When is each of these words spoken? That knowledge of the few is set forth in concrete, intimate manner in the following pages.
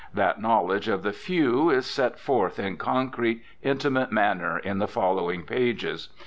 That 0.15 0.41
knowledge 0.41 0.87
of 0.87 1.03
the 1.03 1.13
few 1.13 1.69
is 1.69 1.85
set 1.85 2.17
forth 2.17 2.57
in 2.57 2.77
concrete, 2.77 3.43
intimate 3.61 4.11
manner 4.11 4.57
in 4.57 4.79
the 4.79 4.87
following 4.87 5.43
pages. 5.43 6.09